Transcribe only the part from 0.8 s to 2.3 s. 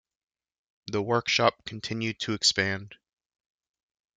The workshop continued